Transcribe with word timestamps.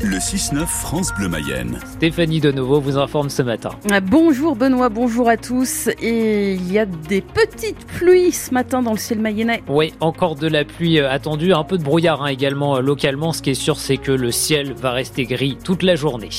Le 0.00 0.18
6-9 0.18 0.64
France 0.66 1.12
Bleu 1.12 1.28
Mayenne. 1.28 1.80
Stéphanie 1.84 2.38
de 2.38 2.52
nouveau 2.52 2.80
vous 2.80 2.98
informe 2.98 3.28
ce 3.28 3.42
matin. 3.42 3.70
Ah, 3.90 4.00
bonjour 4.00 4.54
Benoît, 4.54 4.90
bonjour 4.90 5.28
à 5.28 5.36
tous. 5.36 5.88
Et 6.00 6.54
il 6.54 6.72
y 6.72 6.78
a 6.78 6.86
des 6.86 7.20
petites 7.20 7.84
pluies 7.84 8.30
ce 8.30 8.54
matin 8.54 8.80
dans 8.80 8.92
le 8.92 8.98
ciel 8.98 9.18
mayennais. 9.18 9.64
Oui, 9.66 9.92
encore 9.98 10.36
de 10.36 10.46
la 10.46 10.64
pluie 10.64 11.00
euh, 11.00 11.10
attendue, 11.10 11.52
un 11.52 11.64
peu 11.64 11.78
de 11.78 11.82
brouillard 11.82 12.22
hein, 12.22 12.28
également 12.28 12.76
euh, 12.76 12.80
localement. 12.80 13.32
Ce 13.32 13.42
qui 13.42 13.50
est 13.50 13.54
sûr, 13.54 13.76
c'est 13.76 13.96
que 13.96 14.12
le 14.12 14.30
ciel 14.30 14.72
va 14.72 14.92
rester 14.92 15.24
gris 15.24 15.58
toute 15.64 15.82
la 15.82 15.96
journée. 15.96 16.30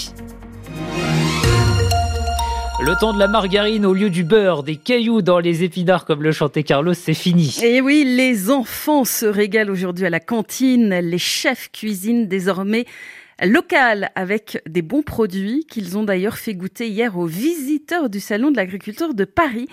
Le 2.81 2.95
temps 2.97 3.11
de 3.11 3.19
la 3.19 3.27
margarine 3.27 3.85
au 3.85 3.93
lieu 3.93 4.09
du 4.09 4.23
beurre, 4.23 4.63
des 4.63 4.77
cailloux 4.77 5.21
dans 5.21 5.39
les 5.39 5.65
épinards 5.65 6.05
comme 6.05 6.23
le 6.23 6.31
chantait 6.31 6.63
Carlos, 6.63 6.93
c'est 6.93 7.13
fini. 7.13 7.57
Et 7.61 7.81
oui, 7.81 8.05
les 8.05 8.49
enfants 8.49 9.03
se 9.03 9.25
régalent 9.25 9.69
aujourd'hui 9.69 10.05
à 10.05 10.09
la 10.09 10.21
cantine. 10.21 10.97
Les 11.01 11.17
chefs 11.17 11.69
cuisinent 11.73 12.27
désormais 12.27 12.85
local 13.43 14.11
avec 14.15 14.61
des 14.65 14.81
bons 14.81 15.01
produits 15.01 15.65
qu'ils 15.69 15.97
ont 15.97 16.03
d'ailleurs 16.03 16.37
fait 16.37 16.53
goûter 16.53 16.87
hier 16.87 17.17
aux 17.17 17.25
visiteurs 17.25 18.09
du 18.09 18.21
Salon 18.21 18.49
de 18.49 18.55
l'agriculture 18.55 19.13
de 19.13 19.25
Paris 19.25 19.67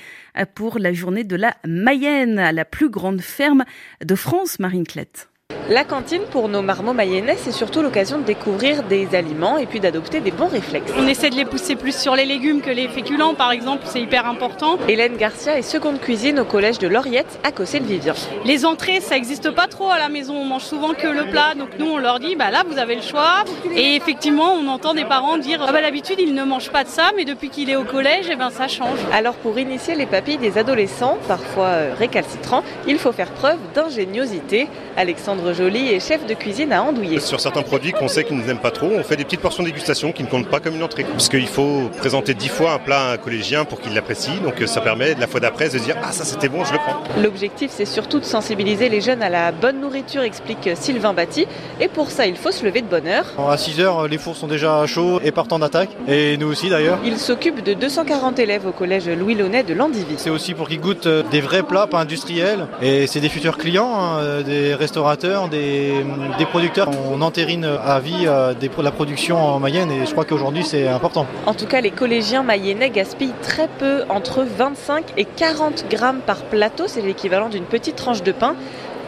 pour 0.57 0.81
la 0.81 0.93
journée 0.93 1.25
de 1.25 1.37
la 1.37 1.55
Mayenne, 1.65 2.41
à 2.41 2.51
la 2.51 2.65
plus 2.65 2.91
grande 2.91 3.21
ferme 3.21 3.65
de 4.05 4.15
France, 4.17 4.59
Marine 4.59 4.87
Clette. 4.87 5.29
La 5.69 5.83
cantine 5.83 6.23
pour 6.31 6.49
nos 6.49 6.63
marmots 6.63 6.93
mayennais, 6.93 7.37
c'est 7.37 7.51
surtout 7.51 7.83
l'occasion 7.83 8.19
de 8.19 8.23
découvrir 8.23 8.85
des 8.85 9.17
aliments 9.17 9.59
et 9.59 9.67
puis 9.67 9.81
d'adopter 9.81 10.21
des 10.21 10.31
bons 10.31 10.47
réflexes. 10.47 10.93
On 10.97 11.09
essaie 11.09 11.29
de 11.29 11.35
les 11.35 11.45
pousser 11.45 11.75
plus 11.75 11.97
sur 11.97 12.15
les 12.15 12.25
légumes 12.25 12.61
que 12.61 12.71
les 12.71 12.87
féculents, 12.87 13.35
par 13.35 13.51
exemple, 13.51 13.83
c'est 13.85 14.01
hyper 14.01 14.29
important. 14.29 14.79
Hélène 14.87 15.17
Garcia 15.17 15.59
est 15.59 15.63
seconde 15.63 15.99
cuisine 15.99 16.39
au 16.39 16.45
collège 16.45 16.79
de 16.79 16.87
Lauriette 16.87 17.41
à 17.43 17.51
Cossé-le-Vivien. 17.51 18.15
Les 18.45 18.65
entrées, 18.65 19.01
ça 19.01 19.17
n'existe 19.17 19.51
pas 19.51 19.67
trop 19.67 19.91
à 19.91 19.99
la 19.99 20.09
maison, 20.09 20.37
on 20.37 20.45
mange 20.45 20.63
souvent 20.63 20.95
que 20.95 21.09
le 21.09 21.29
plat, 21.33 21.55
donc 21.59 21.71
nous 21.81 21.87
on 21.87 21.99
leur 21.99 22.21
dit, 22.21 22.37
bah 22.37 22.53
là 22.53 22.63
vous 22.65 22.79
avez 22.79 22.95
le 22.95 23.03
choix. 23.03 23.43
Et 23.75 23.97
effectivement, 23.97 24.53
on 24.53 24.69
entend 24.69 24.95
des 24.95 25.05
parents 25.05 25.37
dire, 25.37 25.65
ah 25.67 25.73
bah 25.73 25.81
l'habitude 25.81 26.21
il 26.21 26.33
ne 26.33 26.45
mange 26.45 26.71
pas 26.71 26.85
de 26.85 26.89
ça, 26.89 27.11
mais 27.17 27.25
depuis 27.25 27.49
qu'il 27.49 27.71
est 27.71 27.77
au 27.77 27.85
collège, 27.85 28.27
eh 28.31 28.37
ben 28.37 28.51
ça 28.51 28.69
change. 28.69 29.01
Alors 29.13 29.35
pour 29.35 29.59
initier 29.59 29.97
les 29.97 30.07
papilles 30.07 30.39
des 30.39 30.59
adolescents, 30.59 31.19
parfois 31.27 31.67
euh, 31.67 31.95
récalcitrants, 31.99 32.63
il 32.87 33.01
faut 33.01 33.11
faire 33.11 33.31
preuve 33.31 33.59
d'ingéniosité. 33.75 34.69
Alexandre 34.97 35.53
Joly 35.57 35.89
est 35.95 36.01
chef 36.01 36.27
de 36.27 36.35
cuisine 36.35 36.73
à 36.73 36.83
Andouillé. 36.83 37.19
Sur 37.19 37.41
certains 37.41 37.63
produits 37.63 37.93
qu'on 37.93 38.09
sait 38.09 38.25
qu'ils 38.25 38.37
n'aiment 38.37 38.59
pas 38.59 38.71
trop, 38.71 38.91
on 38.95 39.03
fait 39.03 39.17
des 39.17 39.25
petites 39.25 39.41
portions 39.41 39.63
de 39.63 39.69
dégustation 39.69 40.13
qui 40.13 40.23
ne 40.23 40.29
comptent 40.29 40.49
pas 40.49 40.61
comme 40.61 40.75
une 40.75 40.83
entrée. 40.83 41.05
Parce 41.05 41.31
qu'il 41.31 41.47
faut 41.47 41.91
présenter 41.97 42.35
dix 42.35 42.49
fois 42.49 42.73
un 42.75 42.79
plat 42.79 43.01
à 43.09 43.13
un 43.15 43.17
collégien 43.17 43.65
pour 43.65 43.81
qu'il 43.81 43.95
l'apprécie. 43.95 44.39
Donc 44.45 44.63
ça 44.67 44.81
permet 44.83 45.15
de 45.15 45.21
la 45.21 45.27
fois 45.27 45.41
d'après 45.41 45.71
de 45.71 45.79
dire 45.79 45.97
Ah, 46.03 46.13
ça 46.13 46.25
c'était 46.25 46.49
bon, 46.49 46.65
je 46.65 46.73
le 46.73 46.79
prends. 46.79 47.03
L'objectif, 47.23 47.71
c'est 47.75 47.87
surtout 47.87 48.21
de 48.21 48.25
sensibiliser 48.25 48.91
les 48.91 49.01
jeunes 49.01 49.23
à 49.23 49.31
la 49.31 49.51
bonne 49.51 49.81
nourriture, 49.81 50.23
explique 50.23 50.69
Sylvain 50.75 51.15
Batty. 51.15 51.47
Et 51.81 51.89
pour 51.89 52.11
ça, 52.11 52.27
il 52.27 52.37
faut 52.37 52.51
se 52.51 52.65
lever 52.65 52.83
de 52.83 52.89
bonne 52.89 53.07
heure. 53.07 53.27
À 53.39 53.57
6 53.57 53.81
heures, 53.81 54.09
les 54.09 54.19
fours 54.19 54.37
sont 54.37 54.49
déjà 54.49 54.85
chauds 54.87 55.21
et 55.25 55.33
partant 55.33 55.59
d'attaque. 55.59 55.91
Et 56.07 56.37
nous 56.37 56.49
aussi 56.49 56.69
d'ailleurs. 56.69 56.99
Il 57.05 57.17
s'occupe 57.17 57.63
de 57.63 57.73
240 57.73 58.39
élèves 58.39 58.67
au 58.67 58.73
collège 58.73 59.09
Louis 59.09 59.35
Launay 59.35 59.63
de 59.63 59.73
Landivy. 59.73 60.17
C'est 60.19 60.31
aussi 60.31 60.53
pour 60.53 60.69
qu'ils 60.69 60.81
goûtent 60.81 61.09
des 61.31 61.41
vrais 61.41 61.63
plats, 61.63 61.87
pas 61.87 62.01
industriels. 62.01 62.67
Et 62.83 63.07
c'est 63.07 63.21
des 63.21 63.31
futurs 63.31 63.57
clients, 63.57 63.95
hein, 63.95 64.43
des 64.43 64.75
restaurateurs, 64.75 65.46
des, 65.49 66.05
des 66.39 66.47
producteurs. 66.47 66.91
On 67.11 67.21
entérine 67.23 67.65
à 67.65 68.01
vie 68.01 68.25
euh, 68.27 68.55
des, 68.55 68.71
la 68.83 68.91
production 68.91 69.37
en 69.39 69.59
Mayenne 69.61 69.91
et 69.91 70.07
je 70.07 70.13
crois 70.13 70.25
qu'aujourd'hui 70.25 70.65
c'est 70.65 70.89
important. 70.89 71.27
En 71.47 71.55
tout 71.55 71.67
cas, 71.67 71.81
les 71.81 71.91
collégiens 71.91 72.43
mayennais 72.43 72.91
gaspillent 72.91 73.35
très 73.43 73.69
peu, 73.69 74.05
entre 74.09 74.45
25 74.45 75.13
et 75.17 75.25
40 75.25 75.87
grammes 75.91 76.21
par 76.21 76.45
plateau. 76.45 76.85
C'est 76.87 77.03
l'équivalent 77.03 77.49
d'une 77.49 77.65
petite 77.65 77.97
tranche 77.97 78.23
de 78.23 78.33
pain. 78.33 78.57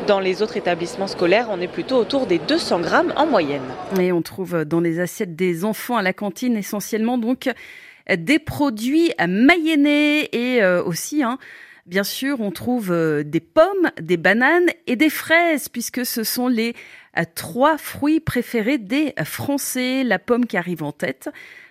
Dans 0.06 0.20
les 0.20 0.42
autres 0.42 0.56
établissements 0.56 1.06
scolaires, 1.06 1.48
on 1.50 1.61
est 1.61 1.69
plutôt 1.69 1.97
autour 1.97 2.27
des 2.27 2.39
200 2.39 2.80
grammes 2.80 3.12
en 3.17 3.27
moyenne. 3.27 3.62
Et 4.00 4.12
on 4.12 4.23
trouve 4.23 4.64
dans 4.64 4.80
les 4.80 5.00
assiettes 5.00 5.36
des 5.36 5.64
enfants 5.64 5.97
à 5.97 6.02
la 6.02 6.12
cantine 6.12 6.56
essentiellement 6.56 7.19
donc 7.19 7.50
des 8.17 8.39
produits 8.39 9.12
mayennais 9.28 10.28
et 10.33 10.62
euh, 10.62 10.83
aussi 10.83 11.23
hein, 11.23 11.39
Bien 11.89 12.05
sûr, 12.05 12.42
on 12.42 12.51
trouve 12.51 12.92
euh, 12.92 13.23
des 13.23 13.40
pommes, 13.40 13.90
des 13.98 14.18
bananes 14.18 14.68
et 14.86 14.95
des 14.95 15.08
fraises, 15.08 15.70
puisque 15.70 16.05
ce 16.05 16.23
sont 16.23 16.46
les 16.46 16.74
euh, 17.17 17.23
trois 17.35 17.79
fruits 17.79 18.20
préférés 18.20 18.77
des 18.77 19.14
Français. 19.24 20.05
La 20.05 20.18
pomme 20.18 20.45
qui 20.45 20.58
arrive 20.58 20.83
en 20.83 20.92
tête. 20.92 21.30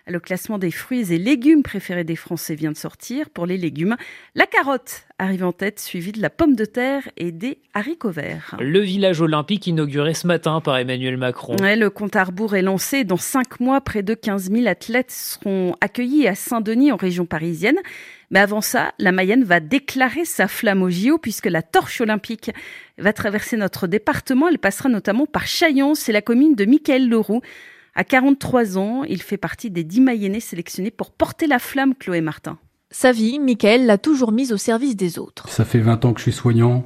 Le 0.09 0.21
classement 0.21 0.57
des 0.57 0.71
fruits 0.71 1.11
et 1.11 1.17
légumes 1.17 1.63
préférés 1.63 2.05
des 2.05 2.15
Français 2.15 2.55
vient 2.55 2.71
de 2.71 2.77
sortir. 2.77 3.29
Pour 3.29 3.45
les 3.45 3.57
légumes, 3.57 3.97
la 4.35 4.45
carotte 4.45 5.05
arrive 5.19 5.43
en 5.43 5.51
tête, 5.51 5.81
suivie 5.81 6.13
de 6.13 6.21
la 6.21 6.29
pomme 6.29 6.55
de 6.55 6.63
terre 6.63 7.09
et 7.17 7.33
des 7.33 7.59
haricots 7.73 8.11
verts. 8.11 8.55
Le 8.57 8.79
village 8.79 9.19
olympique 9.19 9.67
inauguré 9.67 10.13
ce 10.13 10.25
matin 10.25 10.61
par 10.61 10.77
Emmanuel 10.77 11.17
Macron. 11.17 11.57
Ouais, 11.59 11.75
le 11.75 11.89
compte 11.89 12.15
à 12.15 12.23
rebours 12.23 12.55
est 12.55 12.61
lancé. 12.61 13.03
Dans 13.03 13.17
cinq 13.17 13.59
mois, 13.59 13.81
près 13.81 14.01
de 14.01 14.13
15 14.13 14.49
000 14.49 14.67
athlètes 14.67 15.11
seront 15.11 15.75
accueillis 15.81 16.25
à 16.27 16.35
Saint-Denis, 16.35 16.93
en 16.93 16.97
région 16.97 17.25
parisienne. 17.25 17.77
Mais 18.31 18.39
avant 18.39 18.61
ça, 18.61 18.93
la 18.99 19.11
Mayenne 19.11 19.43
va 19.43 19.59
déclarer 19.59 20.23
sa 20.23 20.47
flamme 20.47 20.83
au 20.83 20.89
JO 20.89 21.17
puisque 21.17 21.47
la 21.47 21.61
torche 21.61 21.99
olympique 21.99 22.51
va 22.97 23.11
traverser 23.11 23.57
notre 23.57 23.87
département. 23.87 24.47
Elle 24.47 24.59
passera 24.59 24.87
notamment 24.87 25.25
par 25.25 25.47
Chaillon, 25.47 25.95
c'est 25.95 26.13
la 26.13 26.21
commune 26.21 26.55
de 26.55 26.63
Michael 26.63 27.09
Leroux. 27.09 27.41
À 27.97 28.03
43 28.03 28.77
ans, 28.77 29.03
il 29.05 29.23
fait 29.23 29.37
partie 29.37 29.71
des 29.71 29.83
10 29.83 30.01
Mayennais 30.01 30.39
sélectionnés 30.39 30.91
pour 30.91 31.09
porter 31.09 31.47
la 31.47 31.57
flamme, 31.57 31.95
Chloé 31.95 32.21
Martin. 32.21 32.59
Sa 32.91 33.11
vie, 33.11 33.39
Michael 33.39 33.87
l'a 33.87 33.97
toujours 33.97 34.31
mise 34.31 34.53
au 34.53 34.57
service 34.57 34.95
des 34.95 35.17
autres. 35.17 35.49
Ça 35.49 35.65
fait 35.65 35.79
20 35.79 36.05
ans 36.05 36.13
que 36.13 36.19
je 36.19 36.25
suis 36.25 36.31
soignant, 36.31 36.85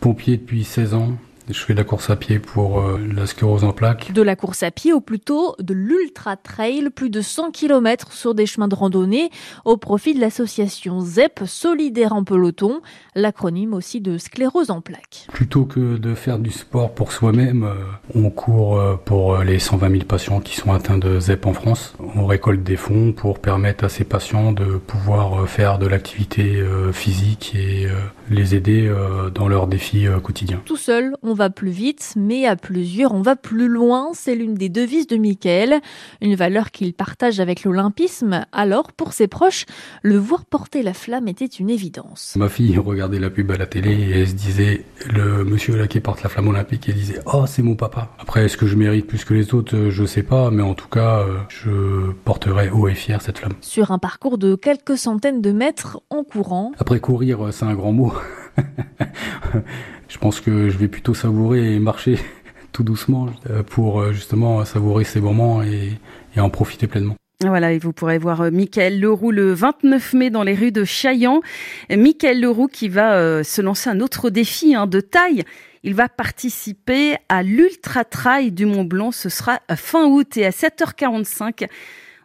pompier 0.00 0.38
depuis 0.38 0.64
16 0.64 0.94
ans. 0.94 1.12
Je 1.52 1.58
fais 1.58 1.72
de 1.72 1.78
la 1.78 1.84
course 1.84 2.10
à 2.10 2.16
pied 2.16 2.38
pour 2.38 2.80
euh, 2.80 2.98
la 3.12 3.26
sclérose 3.26 3.64
en 3.64 3.72
plaques. 3.72 4.12
De 4.12 4.22
la 4.22 4.36
course 4.36 4.62
à 4.62 4.70
pied 4.70 4.92
ou 4.92 5.00
plutôt 5.00 5.56
de 5.58 5.74
l'ultra 5.74 6.36
trail, 6.36 6.90
plus 6.90 7.10
de 7.10 7.20
100 7.20 7.50
km 7.50 8.12
sur 8.12 8.34
des 8.34 8.46
chemins 8.46 8.68
de 8.68 8.74
randonnée 8.74 9.30
au 9.64 9.76
profit 9.76 10.14
de 10.14 10.20
l'association 10.20 11.00
ZEP, 11.00 11.40
Solidaire 11.46 12.12
en 12.12 12.22
peloton, 12.22 12.80
l'acronyme 13.16 13.74
aussi 13.74 14.00
de 14.00 14.16
sclérose 14.16 14.70
en 14.70 14.80
plaques. 14.80 15.26
Plutôt 15.32 15.64
que 15.64 15.96
de 15.96 16.14
faire 16.14 16.38
du 16.38 16.50
sport 16.50 16.92
pour 16.94 17.10
soi-même, 17.10 17.64
euh, 17.64 17.74
on 18.14 18.30
court 18.30 18.78
euh, 18.78 18.94
pour 18.96 19.38
les 19.38 19.58
120 19.58 19.90
000 19.90 20.04
patients 20.04 20.40
qui 20.40 20.56
sont 20.56 20.72
atteints 20.72 20.98
de 20.98 21.18
ZEP 21.18 21.46
en 21.46 21.52
France. 21.52 21.94
On 22.14 22.26
récolte 22.26 22.62
des 22.62 22.76
fonds 22.76 23.12
pour 23.12 23.40
permettre 23.40 23.84
à 23.84 23.88
ces 23.88 24.04
patients 24.04 24.52
de 24.52 24.76
pouvoir 24.76 25.48
faire 25.48 25.78
de 25.78 25.86
l'activité 25.86 26.62
physique 26.92 27.54
et 27.54 27.88
les 28.30 28.54
aider 28.54 28.92
dans 29.34 29.48
leurs 29.48 29.66
défis 29.66 30.06
quotidiens. 30.22 30.60
Tout 30.64 30.76
seul, 30.76 31.14
on 31.22 31.34
va 31.34 31.39
plus 31.48 31.70
vite, 31.70 32.12
mais 32.16 32.44
à 32.44 32.56
plusieurs, 32.56 33.14
on 33.14 33.22
va 33.22 33.36
plus 33.36 33.68
loin. 33.68 34.10
C'est 34.12 34.34
l'une 34.34 34.54
des 34.54 34.68
devises 34.68 35.06
de 35.06 35.16
Michael, 35.16 35.80
une 36.20 36.34
valeur 36.34 36.70
qu'il 36.70 36.92
partage 36.92 37.40
avec 37.40 37.64
l'olympisme. 37.64 38.44
Alors, 38.52 38.92
pour 38.92 39.14
ses 39.14 39.28
proches, 39.28 39.64
le 40.02 40.18
voir 40.18 40.44
porter 40.44 40.82
la 40.82 40.92
flamme 40.92 41.28
était 41.28 41.46
une 41.46 41.70
évidence. 41.70 42.34
Ma 42.36 42.48
fille 42.48 42.76
regardait 42.76 43.18
la 43.18 43.30
pub 43.30 43.50
à 43.52 43.56
la 43.56 43.66
télé 43.66 43.92
et 43.92 44.20
elle 44.20 44.28
se 44.28 44.34
disait, 44.34 44.84
le 45.10 45.44
monsieur 45.44 45.76
là 45.76 45.86
qui 45.86 46.00
porte 46.00 46.22
la 46.22 46.28
flamme 46.28 46.48
olympique, 46.48 46.88
elle 46.88 46.96
disait, 46.96 47.20
oh, 47.24 47.44
c'est 47.46 47.62
mon 47.62 47.76
papa. 47.76 48.10
Après, 48.18 48.44
est-ce 48.44 48.56
que 48.56 48.66
je 48.66 48.76
mérite 48.76 49.06
plus 49.06 49.24
que 49.24 49.32
les 49.32 49.54
autres? 49.54 49.88
Je 49.88 50.04
sais 50.04 50.22
pas, 50.22 50.50
mais 50.50 50.62
en 50.62 50.74
tout 50.74 50.88
cas, 50.88 51.24
je 51.48 52.10
porterai 52.24 52.68
haut 52.68 52.88
et 52.88 52.94
fier 52.94 53.22
cette 53.22 53.38
flamme. 53.38 53.54
Sur 53.60 53.92
un 53.92 53.98
parcours 53.98 54.36
de 54.36 54.56
quelques 54.56 54.98
centaines 54.98 55.40
de 55.40 55.52
mètres 55.52 56.00
en 56.10 56.24
courant. 56.24 56.72
Après 56.78 57.00
courir, 57.00 57.48
c'est 57.52 57.64
un 57.64 57.74
grand 57.74 57.92
mot. 57.92 58.12
je 60.10 60.18
pense 60.18 60.40
que 60.40 60.68
je 60.68 60.76
vais 60.76 60.88
plutôt 60.88 61.14
savourer 61.14 61.74
et 61.74 61.78
marcher 61.78 62.18
tout 62.72 62.82
doucement 62.82 63.28
pour 63.68 64.12
justement 64.12 64.64
savourer 64.64 65.04
ces 65.04 65.20
moments 65.20 65.62
et, 65.62 65.92
en 66.36 66.50
profiter 66.50 66.86
pleinement. 66.86 67.16
Voilà, 67.42 67.72
et 67.72 67.78
vous 67.78 67.94
pourrez 67.94 68.18
voir 68.18 68.52
Michael 68.52 69.00
Leroux 69.00 69.30
le 69.30 69.54
29 69.54 70.12
mai 70.12 70.28
dans 70.28 70.42
les 70.42 70.54
rues 70.54 70.72
de 70.72 70.84
Chaillan. 70.84 71.40
Michael 71.88 72.38
Leroux 72.38 72.68
qui 72.68 72.90
va 72.90 73.14
euh, 73.14 73.42
se 73.42 73.62
lancer 73.62 73.88
un 73.88 74.00
autre 74.00 74.28
défi 74.28 74.74
hein, 74.74 74.86
de 74.86 75.00
taille. 75.00 75.44
Il 75.82 75.94
va 75.94 76.10
participer 76.10 77.16
à 77.30 77.42
l'Ultra 77.42 78.04
Trail 78.04 78.52
du 78.52 78.66
Mont 78.66 78.84
Blanc. 78.84 79.10
Ce 79.10 79.30
sera 79.30 79.60
fin 79.74 80.04
août 80.04 80.36
et 80.36 80.44
à 80.44 80.50
7h45. 80.50 81.66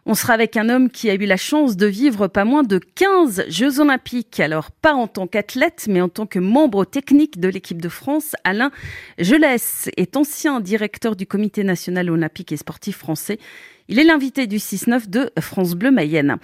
On 0.08 0.14
sera 0.14 0.34
avec 0.34 0.56
un 0.56 0.68
homme 0.68 0.88
qui 0.88 1.10
a 1.10 1.14
eu 1.14 1.26
la 1.26 1.36
chance 1.36 1.76
de 1.76 1.86
vivre 1.86 2.28
pas 2.28 2.44
moins 2.44 2.62
de 2.62 2.78
15 2.78 3.46
Jeux 3.48 3.80
olympiques. 3.80 4.38
Alors 4.38 4.70
pas 4.70 4.94
en 4.94 5.08
tant 5.08 5.26
qu'athlète, 5.26 5.86
mais 5.88 6.00
en 6.00 6.08
tant 6.08 6.26
que 6.26 6.38
membre 6.38 6.84
technique 6.84 7.40
de 7.40 7.48
l'équipe 7.48 7.82
de 7.82 7.88
France. 7.88 8.36
Alain 8.44 8.70
Gelès 9.18 9.90
est 9.96 10.16
ancien 10.16 10.60
directeur 10.60 11.16
du 11.16 11.26
Comité 11.26 11.64
national 11.64 12.08
olympique 12.08 12.52
et 12.52 12.56
sportif 12.56 12.98
français. 12.98 13.40
Il 13.88 14.00
est 14.00 14.04
l'invité 14.04 14.48
du 14.48 14.56
6-9 14.56 15.08
de 15.10 15.30
France 15.38 15.74
Bleu 15.74 15.92
Mayenne. 15.92 16.38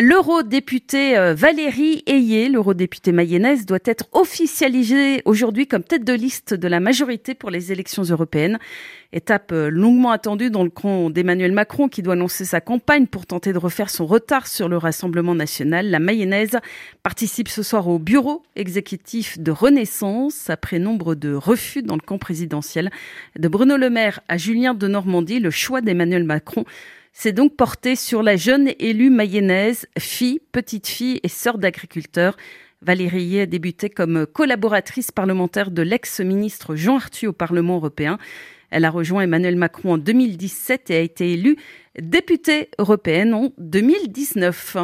L'eurodéputée 0.00 1.18
euh, 1.18 1.34
Valérie 1.34 2.02
Ayé, 2.06 2.48
l'eurodéputée 2.48 3.12
mayonnaise, 3.12 3.66
doit 3.66 3.80
être 3.84 4.06
officialisée 4.12 5.20
aujourd'hui 5.26 5.66
comme 5.66 5.82
tête 5.82 6.04
de 6.04 6.14
liste 6.14 6.54
de 6.54 6.68
la 6.68 6.80
majorité 6.80 7.34
pour 7.34 7.50
les 7.50 7.70
élections 7.70 8.04
européennes. 8.04 8.58
Étape 9.12 9.50
euh, 9.52 9.68
longuement 9.68 10.12
attendue 10.12 10.50
dans 10.50 10.62
le 10.62 10.70
camp 10.70 11.10
d'Emmanuel 11.10 11.52
Macron 11.52 11.88
qui 11.88 12.00
doit 12.00 12.14
lancer 12.14 12.46
sa 12.46 12.62
campagne 12.62 13.06
pour 13.06 13.26
tenter 13.26 13.52
de 13.52 13.58
refaire 13.58 13.90
son 13.90 14.06
retard 14.06 14.46
sur 14.46 14.68
le 14.68 14.78
Rassemblement 14.78 15.34
national. 15.34 15.90
La 15.90 15.98
mayonnaise 15.98 16.56
participe 17.02 17.48
ce 17.48 17.62
soir 17.62 17.88
au 17.88 17.98
bureau 17.98 18.42
exécutif 18.56 19.38
de 19.38 19.50
Renaissance 19.50 20.48
après 20.48 20.78
nombre 20.78 21.14
de 21.14 21.34
refus 21.34 21.82
dans 21.82 21.96
le 21.96 22.00
camp 22.00 22.18
présidentiel. 22.18 22.90
De 23.36 23.48
Bruno 23.48 23.76
Le 23.76 23.90
Maire 23.90 24.20
à 24.28 24.38
Julien 24.38 24.72
de 24.72 24.86
Normandie, 24.86 25.40
le 25.40 25.50
choix 25.50 25.80
d'Emmanuel 25.80 26.24
Macron 26.24 26.64
s'est 27.12 27.32
donc 27.32 27.56
porté 27.56 27.96
sur 27.96 28.22
la 28.22 28.36
jeune 28.36 28.70
élue 28.78 29.10
mayonnaise, 29.10 29.86
fille, 29.98 30.40
petite 30.52 30.86
fille 30.86 31.20
et 31.22 31.28
sœur 31.28 31.58
d'agriculteur. 31.58 32.36
Valérie 32.82 33.40
a 33.40 33.46
débuté 33.46 33.90
comme 33.90 34.26
collaboratrice 34.26 35.10
parlementaire 35.10 35.70
de 35.70 35.82
l'ex-ministre 35.82 36.76
Jean 36.76 36.96
Arthus 36.96 37.26
au 37.26 37.32
Parlement 37.32 37.76
européen. 37.76 38.18
Elle 38.70 38.84
a 38.84 38.90
rejoint 38.90 39.22
Emmanuel 39.22 39.56
Macron 39.56 39.94
en 39.94 39.98
2017 39.98 40.90
et 40.90 40.96
a 40.96 41.00
été 41.00 41.32
élue 41.32 41.56
députée 42.00 42.70
européenne 42.78 43.34
en 43.34 43.52
2019. 43.58 44.76